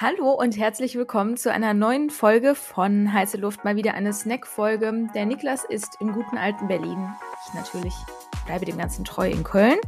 [0.00, 5.08] Hallo und herzlich willkommen zu einer neuen Folge von Heiße Luft, mal wieder eine Snack-Folge.
[5.12, 7.08] Der Niklas ist im guten alten Berlin.
[7.44, 7.94] Ich natürlich
[8.46, 9.78] bleibe dem Ganzen treu in Köln.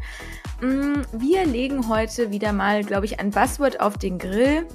[0.60, 4.66] Mm, wir legen heute wieder mal, glaube ich, ein Buzzword auf den Grill,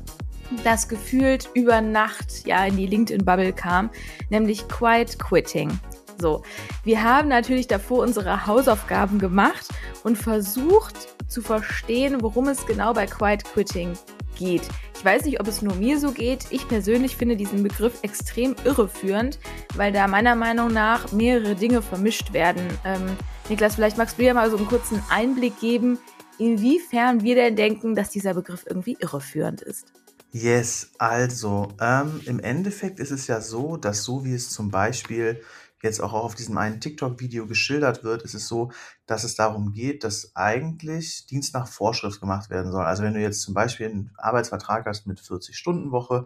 [0.63, 3.89] das gefühlt über Nacht ja in die LinkedIn-Bubble kam,
[4.29, 5.69] nämlich Quiet Quitting.
[6.17, 6.43] So,
[6.85, 9.67] wir haben natürlich davor unsere Hausaufgaben gemacht
[10.05, 10.95] und versucht
[11.27, 13.97] zu verstehen, worum es genau bei Quiet Quitting
[14.35, 14.63] geht.
[14.95, 16.47] Ich weiß nicht, ob es nur mir so geht.
[16.49, 19.39] Ich persönlich finde diesen Begriff extrem irreführend,
[19.75, 22.65] weil da meiner Meinung nach mehrere Dinge vermischt werden.
[22.83, 23.17] Ähm,
[23.49, 25.99] Niklas, vielleicht magst du dir mal so einen kurzen Einblick geben,
[26.37, 29.93] inwiefern wir denn denken, dass dieser Begriff irgendwie irreführend ist.
[30.31, 35.41] Yes, also ähm, im Endeffekt ist es ja so, dass so wie es zum Beispiel
[35.85, 38.71] jetzt auch auf diesem einen TikTok-Video geschildert wird, ist es so,
[39.05, 42.83] dass es darum geht, dass eigentlich Dienst nach Vorschrift gemacht werden soll.
[42.83, 46.25] Also wenn du jetzt zum Beispiel einen Arbeitsvertrag hast mit 40-Stunden-Woche,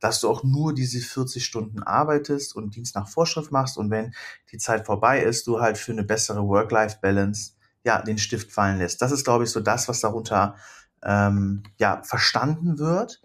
[0.00, 4.14] dass du auch nur diese 40 Stunden arbeitest und Dienst nach Vorschrift machst und wenn
[4.50, 7.52] die Zeit vorbei ist, du halt für eine bessere Work-Life-Balance
[7.84, 9.02] ja den Stift fallen lässt.
[9.02, 10.56] Das ist, glaube ich, so das, was darunter
[11.02, 13.22] ähm, ja verstanden wird.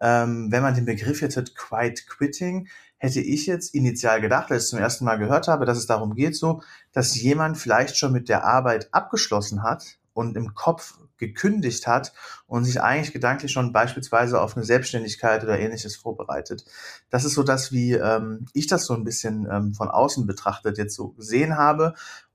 [0.00, 4.64] Ähm, wenn man den Begriff jetzt hat, Quiet Quitting, hätte ich jetzt initial gedacht, als
[4.64, 8.12] ich zum ersten Mal gehört habe, dass es darum geht, so, dass jemand vielleicht schon
[8.12, 12.12] mit der Arbeit abgeschlossen hat und im Kopf gekündigt hat
[12.46, 16.64] und sich eigentlich gedanklich schon beispielsweise auf eine Selbstständigkeit oder ähnliches vorbereitet.
[17.10, 20.78] Das ist so das, wie ähm, ich das so ein bisschen ähm, von außen betrachtet
[20.78, 21.94] jetzt so gesehen habe.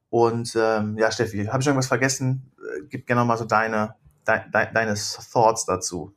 [0.09, 2.51] Und ähm, ja, Steffi, habe ich irgendwas vergessen?
[2.59, 3.95] Äh, gib gerne mal so deine,
[4.27, 4.95] de, de, deine
[5.31, 6.13] Thoughts dazu.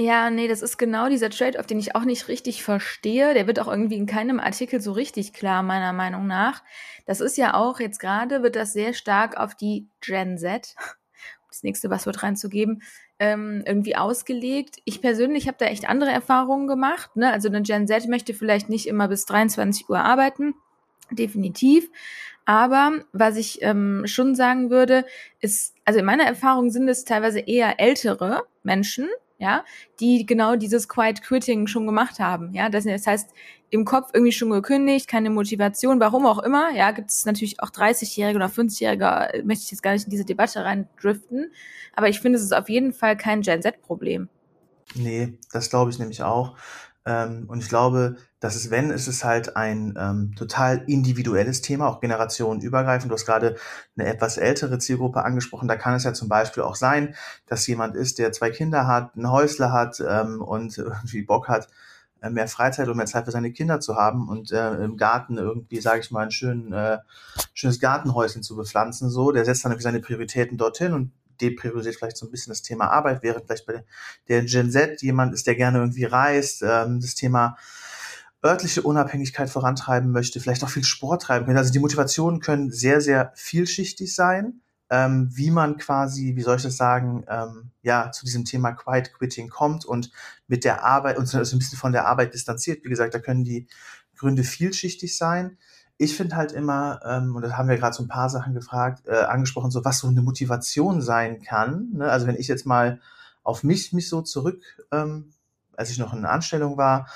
[0.00, 3.34] Ja, nee, das ist genau dieser Trade-off, den ich auch nicht richtig verstehe.
[3.34, 6.62] Der wird auch irgendwie in keinem Artikel so richtig klar, meiner Meinung nach.
[7.04, 10.76] Das ist ja auch, jetzt gerade wird das sehr stark auf die Gen Z,
[11.48, 12.80] das nächste Passwort reinzugeben,
[13.18, 14.76] ähm, irgendwie ausgelegt.
[14.84, 17.16] Ich persönlich habe da echt andere Erfahrungen gemacht.
[17.16, 17.32] Ne?
[17.32, 20.54] Also eine Gen Z möchte vielleicht nicht immer bis 23 Uhr arbeiten,
[21.10, 21.90] definitiv.
[22.44, 25.04] Aber was ich ähm, schon sagen würde,
[25.40, 29.08] ist, also in meiner Erfahrung sind es teilweise eher ältere Menschen,
[29.38, 29.64] ja,
[30.00, 33.30] die genau dieses Quiet Quitting schon gemacht haben, ja, das, das heißt,
[33.70, 37.70] im Kopf irgendwie schon gekündigt, keine Motivation, warum auch immer, ja, gibt es natürlich auch
[37.70, 41.52] 30-Jährige oder 50-Jährige, möchte ich jetzt gar nicht in diese Debatte reindriften,
[41.94, 44.28] aber ich finde, es ist auf jeden Fall kein Gen Z-Problem.
[44.94, 46.56] Nee, das glaube ich nämlich auch.
[47.04, 51.88] Ähm, und ich glaube, dass es, wenn, ist es halt ein ähm, total individuelles Thema,
[51.88, 53.10] auch generationenübergreifend.
[53.10, 53.56] Du hast gerade
[53.96, 55.68] eine etwas ältere Zielgruppe angesprochen.
[55.68, 57.14] Da kann es ja zum Beispiel auch sein,
[57.46, 61.68] dass jemand ist, der zwei Kinder hat, ein Häusle hat ähm, und irgendwie Bock hat,
[62.20, 65.36] äh, mehr Freizeit und mehr Zeit für seine Kinder zu haben und äh, im Garten
[65.36, 66.98] irgendwie, sage ich mal, ein schön, äh,
[67.54, 69.10] schönes Gartenhäuschen zu bepflanzen.
[69.10, 72.62] So, der setzt dann irgendwie seine Prioritäten dorthin und depriorisiert vielleicht so ein bisschen das
[72.62, 73.84] Thema Arbeit, während vielleicht bei
[74.28, 77.56] der Gen Z jemand ist, der gerne irgendwie reist, ähm, das Thema
[78.44, 81.58] örtliche Unabhängigkeit vorantreiben möchte, vielleicht auch viel Sport treiben könnte.
[81.58, 84.60] Also die Motivationen können sehr, sehr vielschichtig sein.
[84.90, 89.12] Ähm, wie man quasi, wie soll ich das sagen, ähm, ja, zu diesem Thema Quiet
[89.12, 90.10] Quitting kommt und
[90.46, 92.82] mit der Arbeit, und so ein bisschen von der Arbeit distanziert.
[92.84, 93.66] Wie gesagt, da können die
[94.16, 95.58] Gründe vielschichtig sein
[95.98, 99.02] ich finde halt immer, ähm, und da haben wir gerade so ein paar Sachen gefragt,
[99.06, 101.88] äh, angesprochen, so was so eine Motivation sein kann.
[101.92, 102.08] Ne?
[102.08, 103.00] Also wenn ich jetzt mal
[103.42, 104.62] auf mich mich so zurück,
[104.92, 105.32] ähm,
[105.76, 107.08] als ich noch in Anstellung war,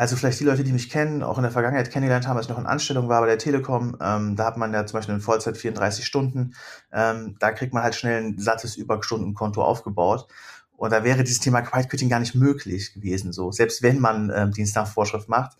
[0.00, 2.50] also vielleicht die Leute, die mich kennen, auch in der Vergangenheit kennengelernt haben, als ich
[2.50, 5.20] noch in Anstellung war bei der Telekom, ähm, da hat man ja zum Beispiel in
[5.20, 6.54] Vollzeit 34 Stunden,
[6.90, 10.26] ähm, da kriegt man halt schnell ein sattes Überstundenkonto aufgebaut.
[10.74, 14.32] Und da wäre dieses Thema Quiet Quitting gar nicht möglich gewesen, so selbst wenn man
[14.34, 15.58] ähm, Dienst nach Vorschrift macht.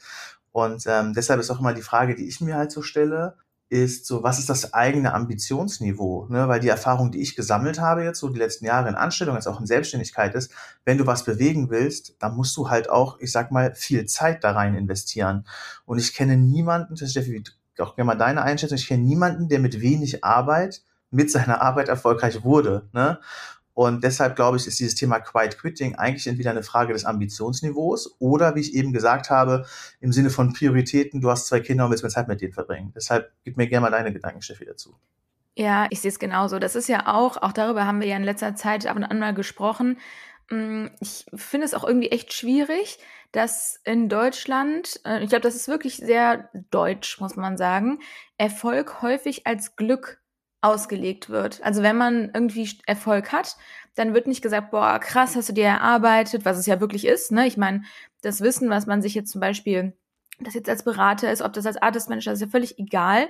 [0.53, 3.37] Und ähm, deshalb ist auch immer die Frage, die ich mir halt so stelle,
[3.71, 6.27] ist so, was ist das eigene Ambitionsniveau?
[6.29, 6.49] Ne?
[6.49, 9.47] Weil die Erfahrung, die ich gesammelt habe jetzt so die letzten Jahre in Anstellung, als
[9.47, 10.53] auch in Selbstständigkeit ist,
[10.85, 14.43] wenn du was bewegen willst, dann musst du halt auch, ich sag mal, viel Zeit
[14.43, 15.47] da rein investieren.
[15.87, 17.45] Und ich kenne niemanden, das ist Steffi,
[17.79, 20.83] auch gerne mal deine Einschätzung, ich kenne niemanden, der mit wenig Arbeit
[21.13, 22.89] mit seiner Arbeit erfolgreich wurde.
[22.93, 23.19] Ne?
[23.81, 28.15] Und deshalb glaube ich, ist dieses Thema Quiet Quitting eigentlich entweder eine Frage des Ambitionsniveaus
[28.19, 29.65] oder, wie ich eben gesagt habe,
[30.01, 32.93] im Sinne von Prioritäten, du hast zwei Kinder und willst mehr Zeit mit denen verbringen.
[32.95, 34.97] Deshalb gib mir gerne mal deine Gedanken, Steffi, dazu.
[35.57, 36.59] Ja, ich sehe es genauso.
[36.59, 39.19] Das ist ja auch, auch darüber haben wir ja in letzter Zeit ab und an
[39.19, 39.97] mal gesprochen.
[40.51, 42.99] Mm, ich finde es auch irgendwie echt schwierig,
[43.33, 48.01] dass in Deutschland, äh, ich glaube, das ist wirklich sehr deutsch, muss man sagen,
[48.37, 50.20] Erfolg häufig als Glück
[50.63, 51.63] ausgelegt wird.
[51.63, 53.57] Also wenn man irgendwie Erfolg hat,
[53.95, 57.33] dann wird nicht gesagt, boah, krass, hast du dir erarbeitet, was es ja wirklich ist.
[57.33, 57.47] Ne?
[57.47, 57.83] Ich meine,
[58.23, 59.95] das Wissen, was man sich jetzt zum Beispiel,
[60.39, 63.29] das jetzt als Berater ist, ob das als Artist Manager, ist ja völlig egal,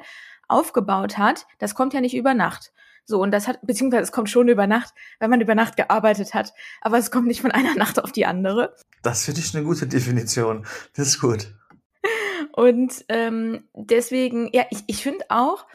[0.48, 2.72] aufgebaut hat, das kommt ja nicht über Nacht.
[3.04, 6.34] So, und das hat, beziehungsweise es kommt schon über Nacht, wenn man über Nacht gearbeitet
[6.34, 8.76] hat, aber es kommt nicht von einer Nacht auf die andere.
[9.02, 10.66] Das finde ich eine gute Definition.
[10.94, 11.54] Das ist gut.
[12.52, 15.66] Und ähm, deswegen, ja, ich, ich finde auch,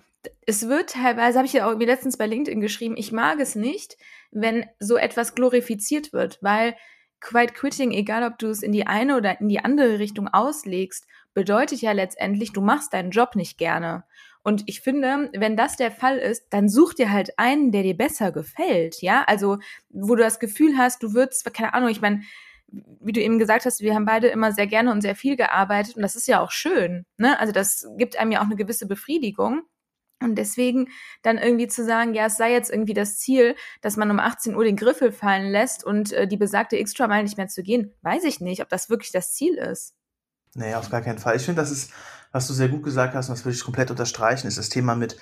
[0.45, 3.55] es wird teilweise, habe ich ja auch mir letztens bei LinkedIn geschrieben, ich mag es
[3.55, 3.97] nicht,
[4.31, 6.75] wenn so etwas glorifiziert wird, weil
[7.19, 11.07] Quiet Quitting, egal ob du es in die eine oder in die andere Richtung auslegst,
[11.33, 14.03] bedeutet ja letztendlich, du machst deinen Job nicht gerne.
[14.43, 17.97] Und ich finde, wenn das der Fall ist, dann such dir halt einen, der dir
[17.97, 19.23] besser gefällt, ja?
[19.25, 19.57] Also,
[19.89, 22.21] wo du das Gefühl hast, du würdest, keine Ahnung, ich meine,
[22.67, 25.95] wie du eben gesagt hast, wir haben beide immer sehr gerne und sehr viel gearbeitet
[25.95, 27.39] und das ist ja auch schön, ne?
[27.39, 29.63] Also, das gibt einem ja auch eine gewisse Befriedigung.
[30.25, 30.89] Und deswegen
[31.21, 34.55] dann irgendwie zu sagen, ja, es sei jetzt irgendwie das Ziel, dass man um 18
[34.55, 38.23] Uhr den Griffel fallen lässt und äh, die besagte Extra-Mile nicht mehr zu gehen, weiß
[38.23, 39.93] ich nicht, ob das wirklich das Ziel ist.
[40.55, 41.35] Nee, auf gar keinen Fall.
[41.35, 41.91] Ich finde, das ist,
[42.31, 44.95] was du sehr gut gesagt hast, und das würde ich komplett unterstreichen, ist das Thema
[44.95, 45.17] mit,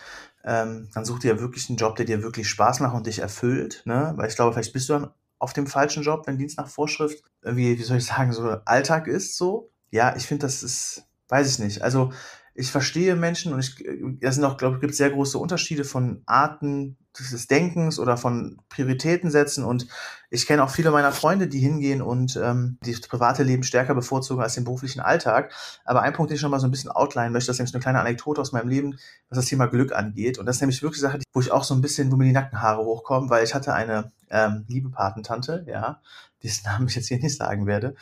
[0.46, 3.82] ähm, dann such dir wirklich einen Job, der dir wirklich Spaß macht und dich erfüllt,
[3.86, 4.14] ne?
[4.16, 7.22] Weil ich glaube, vielleicht bist du dann auf dem falschen Job, wenn Dienst nach Vorschrift
[7.42, 9.70] irgendwie, wie soll ich sagen, so Alltag ist so.
[9.92, 11.82] Ja, ich finde, das ist, weiß ich nicht.
[11.82, 12.14] Also
[12.56, 13.84] ich verstehe Menschen und ich,
[14.22, 18.60] es sind auch, glaube ich, gibt sehr große Unterschiede von Arten des Denkens oder von
[18.70, 19.64] Prioritäten setzen.
[19.64, 19.88] Und
[20.30, 24.42] ich kenne auch viele meiner Freunde, die hingehen und ähm, das private Leben stärker bevorzugen
[24.42, 25.52] als den beruflichen Alltag.
[25.86, 27.76] Aber ein Punkt, den ich noch mal so ein bisschen outline möchte, das ist nämlich
[27.76, 28.98] eine kleine Anekdote aus meinem Leben,
[29.30, 30.38] was das Thema Glück angeht.
[30.38, 32.34] Und das ist nämlich wirklich Sache, wo ich auch so ein bisschen, wo mir die
[32.34, 36.02] Nackenhaare hochkommen, weil ich hatte eine ähm, liebe Patentante, ja,
[36.44, 37.96] dessen Namen ich jetzt hier nicht sagen werde,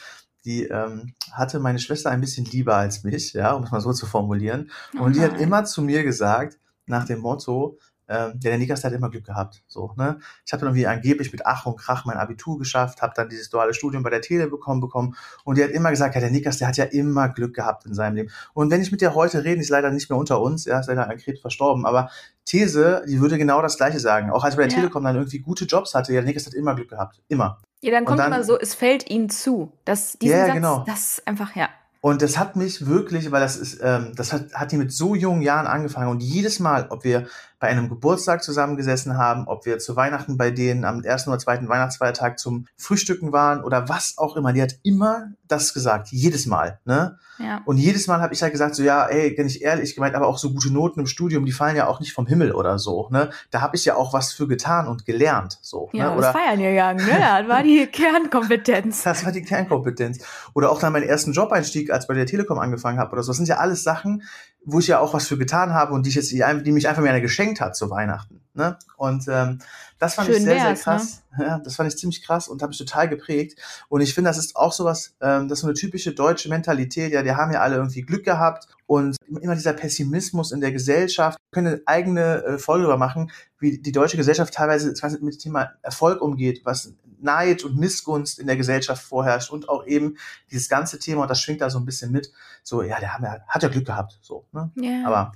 [0.45, 3.93] die ähm, hatte meine Schwester ein bisschen lieber als mich, ja, um es mal so
[3.93, 4.71] zu formulieren.
[4.93, 7.77] Und oh die hat immer zu mir gesagt, nach dem Motto,
[8.11, 9.63] ähm, ja, der Niklas, hat immer Glück gehabt.
[9.67, 10.19] So, ne?
[10.45, 13.49] Ich habe dann irgendwie angeblich mit Ach und Krach mein Abitur geschafft, habe dann dieses
[13.49, 15.15] duale Studium bei der Tele bekommen bekommen
[15.45, 17.93] und die hat immer gesagt, ja, der Niklas, der hat ja immer Glück gehabt in
[17.93, 18.31] seinem Leben.
[18.53, 20.87] Und wenn ich mit der heute rede, ist leider nicht mehr unter uns, ja, ist
[20.87, 22.09] leider an Krebs verstorben, aber
[22.45, 24.31] These, die würde genau das Gleiche sagen.
[24.31, 24.77] Auch als bei der ja.
[24.77, 27.21] Telekom dann irgendwie gute Jobs hatte, ja, der Niklas hat immer Glück gehabt.
[27.27, 27.61] Immer.
[27.81, 29.71] Ja, dann kommt dann, immer so, es fällt ihm zu.
[29.85, 30.83] Das, diesen ja, Satz, genau.
[30.85, 31.69] das ist einfach, ja.
[32.01, 35.13] Und das hat mich wirklich, weil das ist, ähm, das hat, hat die mit so
[35.13, 36.09] jungen Jahren angefangen.
[36.09, 37.27] Und jedes Mal, ob wir
[37.61, 41.69] bei einem Geburtstag zusammengesessen haben, ob wir zu Weihnachten bei denen am ersten oder zweiten
[41.69, 46.79] Weihnachtsfeiertag zum Frühstücken waren oder was auch immer, die hat immer das gesagt, jedes Mal.
[46.85, 47.19] Ne?
[47.37, 47.61] Ja.
[47.65, 50.27] Und jedes Mal habe ich halt gesagt, so ja, ey, bin ich ehrlich gemeint, aber
[50.27, 53.09] auch so gute Noten im Studium, die fallen ja auch nicht vom Himmel oder so.
[53.11, 53.29] Ne?
[53.51, 55.59] Da habe ich ja auch was für getan und gelernt.
[55.61, 56.17] So, ja, ne?
[56.17, 57.19] oder feiern gegangen, ne?
[57.19, 59.03] Das war die Kernkompetenz.
[59.03, 60.25] das war die Kernkompetenz.
[60.55, 63.31] Oder auch dann meinen ersten Job-Einstieg, als bei der Telekom angefangen habe oder so.
[63.31, 64.23] Das sind ja alles Sachen,
[64.63, 67.01] wo ich ja auch was für getan habe und die, ich jetzt, die mich einfach
[67.01, 68.41] mir eine geschenkt hat zu Weihnachten.
[68.53, 68.77] Ne?
[68.97, 69.59] Und ähm,
[69.97, 70.77] das fand Schön ich sehr, sehr ne?
[70.77, 71.23] krass.
[71.37, 71.45] Ne?
[71.45, 73.59] Ja, das fand ich ziemlich krass und habe mich total geprägt.
[73.87, 77.11] Und ich finde, das ist auch sowas, ähm, das ist so eine typische deutsche Mentalität.
[77.11, 81.39] Ja, die haben ja alle irgendwie Glück gehabt und immer dieser Pessimismus in der Gesellschaft.
[81.39, 84.89] Wir können eine eigene äh, Folge darüber machen, wie die deutsche Gesellschaft teilweise
[85.21, 86.93] mit dem Thema Erfolg umgeht, was
[87.23, 90.18] Neid und Missgunst in der Gesellschaft vorherrscht und auch eben
[90.51, 92.31] dieses ganze Thema, und das schwingt da so ein bisschen mit,
[92.63, 94.71] so, ja, der hat, hat ja Glück gehabt, so, ne?
[94.75, 95.31] Ja, Aber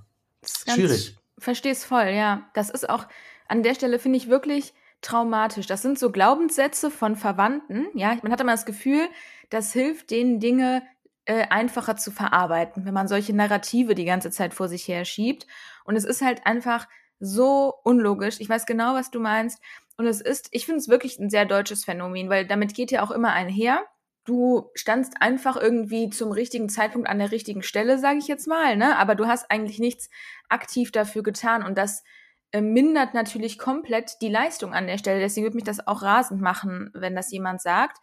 [0.45, 1.17] schwierig.
[1.37, 2.49] Versteh's voll, ja.
[2.53, 3.05] Das ist auch,
[3.47, 5.67] an der Stelle finde ich wirklich traumatisch.
[5.67, 8.17] Das sind so Glaubenssätze von Verwandten, ja.
[8.21, 9.07] Man hat immer das Gefühl,
[9.49, 10.83] das hilft denen Dinge
[11.25, 15.47] äh, einfacher zu verarbeiten, wenn man solche Narrative die ganze Zeit vor sich her schiebt.
[15.83, 16.87] Und es ist halt einfach
[17.19, 18.39] so unlogisch.
[18.39, 19.61] Ich weiß genau, was du meinst.
[19.97, 23.03] Und es ist, ich finde es wirklich ein sehr deutsches Phänomen, weil damit geht ja
[23.03, 23.83] auch immer einher.
[24.25, 28.75] Du standst einfach irgendwie zum richtigen Zeitpunkt an der richtigen Stelle, sage ich jetzt mal,
[28.75, 28.97] ne?
[28.97, 30.09] Aber du hast eigentlich nichts
[30.49, 32.03] aktiv dafür getan und das
[32.51, 35.19] äh, mindert natürlich komplett die Leistung an der Stelle.
[35.19, 37.97] Deswegen würde mich das auch rasend machen, wenn das jemand sagt.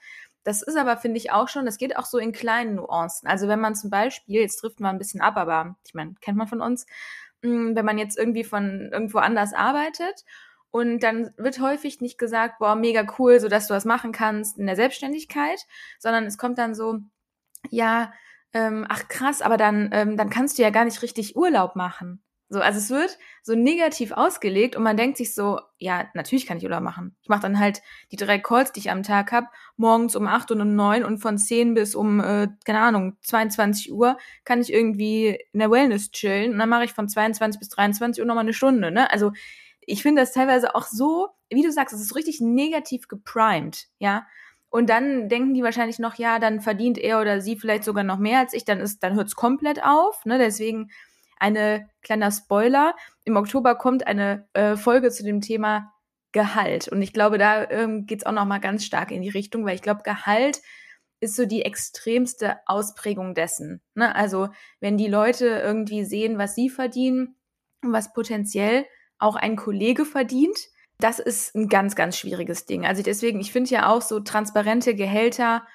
[0.44, 3.28] Das ist aber, finde ich, auch schon, das geht auch so in kleinen Nuancen.
[3.28, 6.36] Also wenn man zum Beispiel, jetzt trifft man ein bisschen ab, aber ich meine, kennt
[6.38, 6.86] man von uns,
[7.42, 10.24] hm, wenn man jetzt irgendwie von irgendwo anders arbeitet
[10.72, 14.58] und dann wird häufig nicht gesagt, boah, mega cool, so dass du das machen kannst
[14.58, 15.60] in der Selbstständigkeit,
[15.98, 16.98] sondern es kommt dann so,
[17.70, 18.12] ja,
[18.54, 22.22] ähm, ach krass, aber dann, ähm, dann kannst du ja gar nicht richtig Urlaub machen.
[22.48, 26.58] So, also es wird so negativ ausgelegt und man denkt sich so, ja, natürlich kann
[26.58, 27.16] ich Urlaub machen.
[27.22, 30.50] Ich mache dann halt die drei Calls, die ich am Tag habe, morgens um acht
[30.50, 34.72] und um neun und von zehn bis um, äh, keine Ahnung, 22 Uhr kann ich
[34.72, 38.44] irgendwie in der Wellness chillen und dann mache ich von 22 bis 23 Uhr nochmal
[38.44, 38.90] eine Stunde.
[38.90, 39.10] Ne?
[39.10, 39.32] Also
[39.86, 44.26] ich finde das teilweise auch so, wie du sagst, es ist richtig negativ geprimed, ja.
[44.70, 48.18] Und dann denken die wahrscheinlich noch, ja, dann verdient er oder sie vielleicht sogar noch
[48.18, 50.24] mehr als ich, dann ist, dann hört's komplett auf.
[50.24, 50.38] Ne?
[50.38, 50.90] Deswegen
[51.38, 52.96] eine kleiner Spoiler.
[53.24, 55.92] Im Oktober kommt eine äh, Folge zu dem Thema
[56.32, 56.88] Gehalt.
[56.88, 59.66] Und ich glaube, da ähm, geht es auch noch mal ganz stark in die Richtung,
[59.66, 60.62] weil ich glaube, Gehalt
[61.20, 63.82] ist so die extremste Ausprägung dessen.
[63.94, 64.14] Ne?
[64.14, 64.48] Also
[64.80, 67.36] wenn die Leute irgendwie sehen, was sie verdienen
[67.84, 68.86] und was potenziell
[69.22, 70.58] auch ein Kollege verdient,
[70.98, 72.86] das ist ein ganz, ganz schwieriges Ding.
[72.86, 75.66] Also deswegen, ich finde ja auch so transparente Gehälter,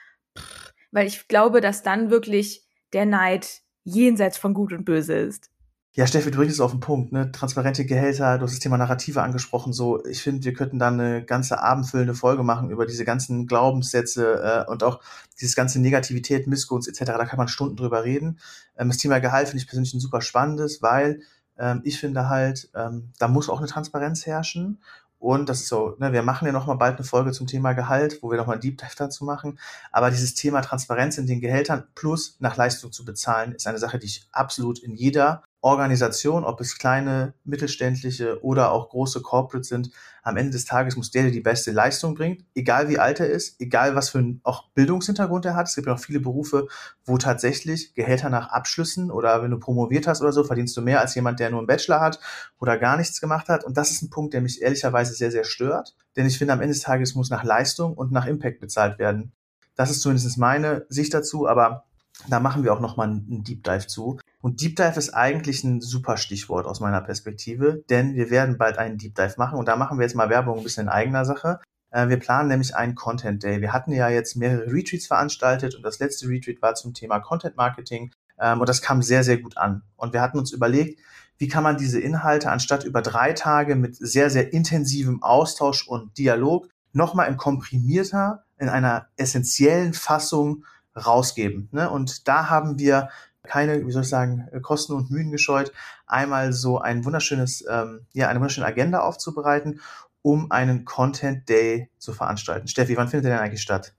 [0.92, 5.50] weil ich glaube, dass dann wirklich der Neid jenseits von Gut und Böse ist.
[5.98, 7.32] Ja, Steffi, du bringst es auf den Punkt, ne?
[7.32, 9.74] Transparente Gehälter, du hast das Thema Narrative angesprochen.
[9.74, 14.66] So, ich finde, wir könnten dann eine ganze abendfüllende Folge machen über diese ganzen Glaubenssätze
[14.68, 15.02] äh, und auch
[15.42, 17.14] dieses ganze Negativität, Missgunst etc.
[17.18, 18.38] Da kann man Stunden drüber reden.
[18.78, 21.22] Ähm, das Thema Gehalt finde ich persönlich ein super spannendes, weil
[21.60, 24.80] ähm, ich finde halt, ähm, da muss auch eine Transparenz herrschen.
[25.20, 27.74] Und das ist so, ne, wir machen ja noch mal bald eine Folge zum Thema
[27.74, 29.58] Gehalt, wo wir noch mal einen Deep Dive dazu machen.
[29.92, 33.98] Aber dieses Thema Transparenz in den Gehältern plus nach Leistung zu bezahlen, ist eine Sache,
[33.98, 39.92] die ich absolut in jeder Organisation, ob es kleine, mittelständliche oder auch große Corporates sind,
[40.24, 43.30] am Ende des Tages muss der, der die beste Leistung bringt, egal wie alt er
[43.30, 45.68] ist, egal was für einen auch Bildungshintergrund er hat.
[45.68, 46.68] Es gibt ja auch viele Berufe,
[47.06, 51.02] wo tatsächlich Gehälter nach Abschlüssen oder wenn du promoviert hast oder so, verdienst du mehr
[51.02, 52.22] als jemand, der nur einen Bachelor hat
[52.60, 53.66] oder gar nichts gemacht hat.
[53.66, 55.96] Und das ist ein Punkt, der mich ehrlicherweise sehr, sehr stört.
[56.16, 59.34] Denn ich finde, am Ende des Tages muss nach Leistung und nach Impact bezahlt werden.
[59.76, 61.84] Das ist zumindest meine Sicht dazu, aber
[62.30, 64.18] da machen wir auch nochmal einen Deep Dive zu.
[64.42, 68.78] Und Deep Dive ist eigentlich ein super Stichwort aus meiner Perspektive, denn wir werden bald
[68.78, 71.26] einen Deep Dive machen und da machen wir jetzt mal Werbung ein bisschen in eigener
[71.26, 71.60] Sache.
[71.90, 73.62] Äh, wir planen nämlich einen Content Day.
[73.62, 77.58] Wir hatten ja jetzt mehrere Retreats veranstaltet und das letzte Retreat war zum Thema Content
[77.58, 79.82] Marketing ähm, und das kam sehr, sehr gut an.
[79.96, 81.00] Und wir hatten uns überlegt,
[81.40, 86.18] wie kann man diese Inhalte anstatt über drei Tage mit sehr, sehr intensivem Austausch und
[86.18, 90.64] Dialog nochmal in komprimierter, in einer essentiellen Fassung
[90.96, 91.70] rausgeben.
[91.72, 91.90] Ne?
[91.90, 93.10] Und da haben wir
[93.48, 95.72] keine, wie soll ich sagen, Kosten und Mühen gescheut,
[96.06, 99.82] einmal so ein wunderschönes, ähm, ja, eine wunderschöne Agenda aufzubereiten,
[100.22, 102.68] um einen Content Day zu veranstalten.
[102.68, 103.94] Steffi, wann findet der denn eigentlich statt?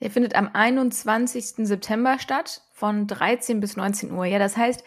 [0.00, 1.66] Der findet am 21.
[1.66, 4.24] September statt, von 13 bis 19 Uhr.
[4.24, 4.82] Ja, das heißt,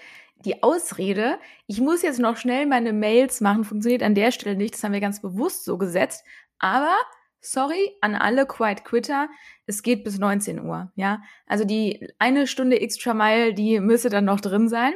[0.46, 4.76] die Ausrede, ich muss jetzt noch schnell meine Mails machen, funktioniert an der Stelle nicht.
[4.76, 6.24] Das haben wir ganz bewusst so gesetzt.
[6.60, 6.96] Aber
[7.42, 9.30] sorry an alle Quiet Quitter,
[9.66, 11.22] es geht bis 19 Uhr, ja.
[11.46, 14.94] Also die eine Stunde extra Mile, die müsste dann noch drin sein.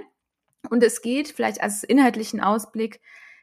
[0.70, 3.02] Und es geht vielleicht als inhaltlichen Ausblick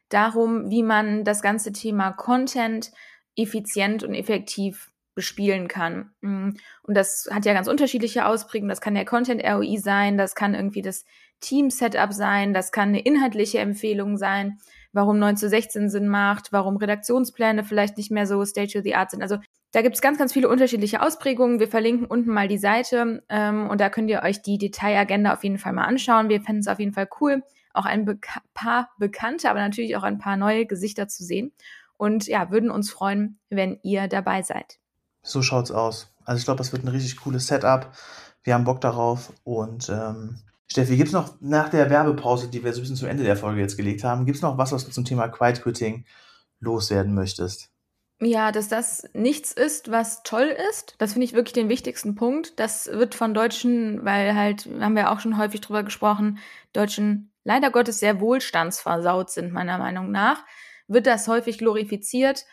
[0.08, 2.92] darum, wie man das ganze Thema Content
[3.36, 6.12] effizient und effektiv bespielen kann.
[6.20, 6.50] Mm.
[6.82, 8.68] Und das hat ja ganz unterschiedliche Ausprägungen.
[8.68, 11.04] Das kann der Content ROI sein, das kann irgendwie das
[11.40, 14.58] Team Setup sein, das kann eine inhaltliche Empfehlung sein
[14.98, 18.96] warum 9 zu 16 Sinn macht, warum Redaktionspläne vielleicht nicht mehr so state of the
[18.96, 19.22] art sind.
[19.22, 19.38] Also
[19.70, 21.60] da gibt es ganz, ganz viele unterschiedliche Ausprägungen.
[21.60, 25.44] Wir verlinken unten mal die Seite ähm, und da könnt ihr euch die Detailagenda auf
[25.44, 26.28] jeden Fall mal anschauen.
[26.28, 28.18] Wir fänden es auf jeden Fall cool, auch ein be
[28.54, 31.52] paar bekannte, aber natürlich auch ein paar neue Gesichter zu sehen.
[31.96, 34.78] Und ja, würden uns freuen, wenn ihr dabei seid.
[35.22, 36.12] So schaut's aus.
[36.24, 37.92] Also ich glaube, das wird ein richtig cooles Setup.
[38.42, 40.38] Wir haben Bock darauf und ähm,
[40.70, 43.36] Steffi, gibt es noch nach der Werbepause, die wir so ein bisschen zum Ende der
[43.36, 46.04] Folge jetzt gelegt haben, gibt es noch was, was du zum Thema Quiet Quitting
[46.60, 47.70] loswerden möchtest?
[48.20, 50.96] Ja, dass das nichts ist, was toll ist.
[50.98, 52.58] Das finde ich wirklich den wichtigsten Punkt.
[52.58, 56.38] Das wird von Deutschen, weil halt, haben wir auch schon häufig drüber gesprochen,
[56.72, 60.44] Deutschen leider Gottes sehr wohlstandsversaut sind, meiner Meinung nach,
[60.88, 62.44] wird das häufig glorifiziert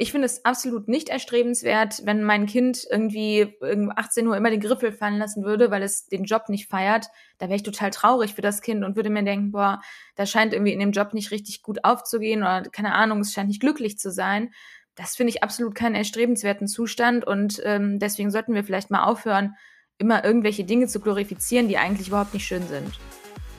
[0.00, 4.90] ich finde es absolut nicht erstrebenswert, wenn mein Kind irgendwie 18 Uhr immer den Griffel
[4.90, 7.06] fallen lassen würde, weil es den Job nicht feiert.
[7.38, 9.80] Da wäre ich total traurig für das Kind und würde mir denken, boah,
[10.16, 13.48] das scheint irgendwie in dem Job nicht richtig gut aufzugehen oder keine Ahnung, es scheint
[13.48, 14.50] nicht glücklich zu sein.
[14.96, 19.54] Das finde ich absolut keinen erstrebenswerten Zustand und ähm, deswegen sollten wir vielleicht mal aufhören,
[19.96, 22.98] immer irgendwelche Dinge zu glorifizieren, die eigentlich überhaupt nicht schön sind.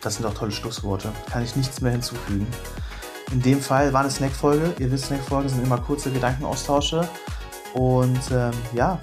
[0.01, 1.13] Das sind doch tolle Schlussworte.
[1.29, 2.47] Kann ich nichts mehr hinzufügen.
[3.31, 4.73] In dem Fall war eine Snack-Folge.
[4.79, 7.07] Ihr wisst, Snack-Folgen sind immer kurze Gedankenaustausche.
[7.73, 8.99] Und ähm, ja,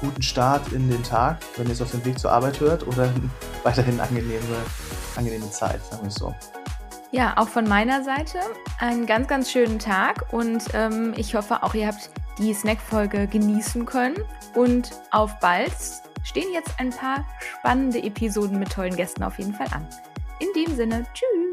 [0.00, 3.12] guten Start in den Tag, wenn ihr es auf dem Weg zur Arbeit hört oder
[3.62, 4.56] weiterhin angenehme,
[5.16, 6.34] angenehme Zeit, sagen wir es so.
[7.10, 8.38] Ja, auch von meiner Seite
[8.78, 13.86] einen ganz, ganz schönen Tag und ähm, ich hoffe auch, ihr habt die Snack-Folge genießen
[13.86, 14.16] können
[14.54, 15.72] und auf bald
[16.22, 19.86] stehen jetzt ein paar spannende Episoden mit tollen Gästen auf jeden Fall an.
[20.38, 21.47] In dem Sinne, tschüss!